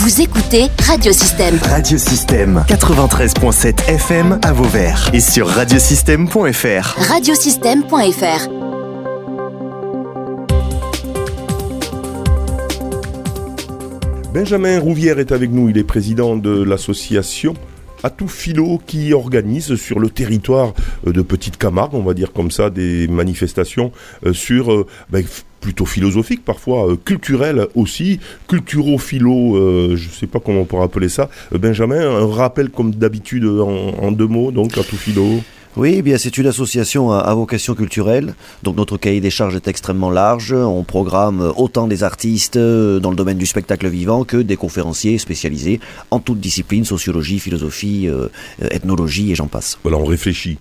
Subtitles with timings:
[0.00, 1.58] Vous écoutez Radiosystème.
[1.60, 6.94] Radiosystème 93.7 FM à Vauvert et sur radiosystème.fr.
[6.96, 8.48] Radiosystème.fr.
[14.32, 17.54] Benjamin Rouvière est avec nous, il est président de l'association
[18.02, 20.72] Atout Philo qui organise sur le territoire
[21.06, 23.92] euh, de Petite Camargue, on va dire comme ça, des manifestations
[24.24, 25.24] euh, sur euh, ben,
[25.60, 31.28] plutôt philosophiques parfois, culturelles aussi, culturo-philo, je ne sais pas comment on pourrait appeler ça.
[31.52, 35.40] Benjamin, un rappel comme d'habitude en, en, deux mots, donc Atout Philo.
[35.78, 38.34] Oui, eh bien c'est une association à, vocation culturelle.
[38.64, 40.52] Donc notre cahier des charges est extrêmement large.
[40.52, 45.18] On programme autant des artistes euh, dans le domaine du spectacle vivant que des conférenciers
[45.18, 45.78] spécialisés
[46.10, 48.28] en toutes disciplines, sociologie, philosophie, euh,
[48.72, 49.78] ethnologie et j'en passe.
[49.84, 50.58] Voilà, on réfléchit.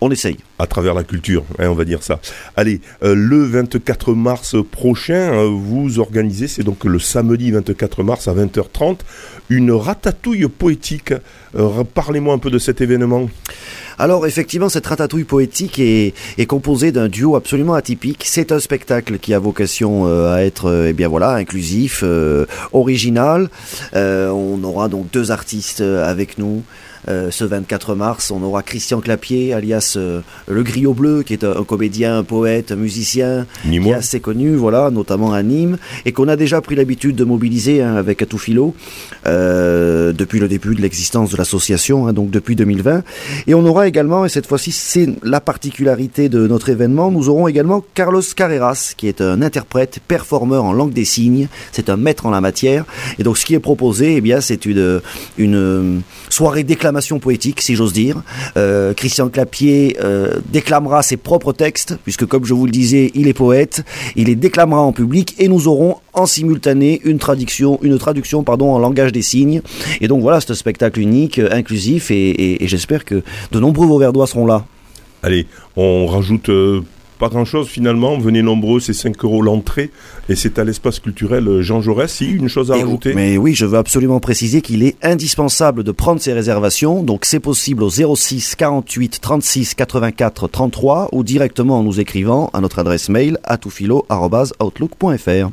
[0.00, 0.38] On essaye.
[0.60, 2.20] À travers la culture, hein, on va dire ça.
[2.56, 8.34] Allez, euh, le 24 mars prochain, vous organisez, c'est donc le samedi 24 mars à
[8.34, 8.98] 20h30,
[9.48, 11.14] une ratatouille poétique.
[11.94, 13.28] Parlez-moi un peu de cet événement.
[14.00, 16.14] Alors effectivement, cette ratatouille poétique est,
[16.46, 18.22] composée d'un duo absolument atypique.
[18.24, 22.46] C'est un spectacle qui a vocation euh, à être, euh, eh bien voilà, inclusif, euh,
[22.72, 23.50] original.
[23.92, 26.62] on aura donc deux artistes avec nous.
[27.08, 28.30] Euh, ce 24 mars.
[28.30, 32.72] On aura Christian Clapier, alias euh, Le Griot Bleu, qui est un, comédien, un poète,
[32.72, 36.74] un musicien, qui est assez connu, voilà, notamment à Nîmes, et qu'on a déjà pris
[36.74, 38.74] l'habitude de mobiliser hein, avec Atoufilo
[39.26, 43.02] euh, depuis le début de l'existence de l'association, hein, donc depuis 2020.
[43.46, 47.48] Et on aura également, et cette fois-ci c'est la particularité de notre événement, nous aurons
[47.48, 52.26] également Carlos Carreras, qui est un interprète, performeur en langue des signes, c'est un maître
[52.26, 52.84] en la matière.
[53.18, 55.00] Et donc ce qui est proposé, eh bien, c'est une,
[55.38, 58.22] une soirée déclaration poétique, si j'ose dire.
[58.56, 63.28] Euh, Christian Clapier euh, déclamera ses propres textes, puisque comme je vous le disais, il
[63.28, 63.84] est poète.
[64.16, 68.72] Il les déclamera en public et nous aurons en simultané une traduction, une traduction pardon,
[68.72, 69.62] en langage des signes.
[70.00, 74.26] Et donc voilà, c'est un spectacle unique, euh, inclusif, et, j'espère que de nombreux Vauverdois
[74.26, 74.64] seront là.
[75.22, 75.46] Allez,
[75.76, 76.48] on rajoute
[77.20, 78.18] pas grand-chose finalement.
[78.18, 79.90] Venez nombreux, c'est 5 euros l'entrée.
[80.28, 82.10] Et c'est à l'espace culturel Jean Jaurès.
[82.10, 85.92] Si, une chose à rajouter Mais oui, je veux absolument préciser qu'il est indispensable de
[85.92, 87.02] prendre ces réservations.
[87.02, 92.60] Donc c'est possible au 06 48 36 84 33 ou directement en nous écrivant à
[92.60, 95.50] notre adresse mail atoufilo.outlook.fr.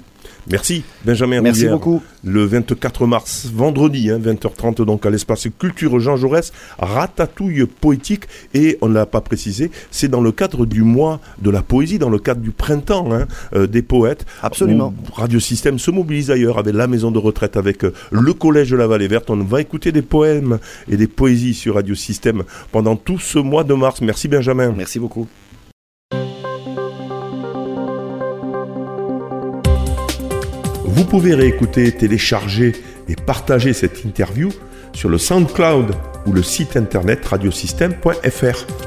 [0.49, 2.01] Merci Benjamin Merci beaucoup.
[2.23, 8.77] Le 24 mars, vendredi, 20h30 hein, donc à l'espace Culture Jean Jaurès, ratatouille poétique et
[8.81, 12.09] on ne l'a pas précisé, c'est dans le cadre du mois de la poésie, dans
[12.09, 14.25] le cadre du printemps hein, euh, des poètes.
[14.41, 14.93] Absolument.
[15.13, 18.77] Radio Système se mobilise ailleurs avec la maison de retraite, avec euh, le collège de
[18.77, 19.29] la Vallée Verte.
[19.29, 20.59] On va écouter des poèmes
[20.89, 24.01] et des poésies sur Radio Système pendant tout ce mois de mars.
[24.01, 24.73] Merci Benjamin.
[24.75, 25.27] Merci beaucoup.
[30.97, 32.73] Vous pouvez réécouter, télécharger
[33.07, 34.49] et partager cette interview
[34.93, 35.93] sur le SoundCloud
[36.25, 38.86] ou le site internet radiosystème.fr.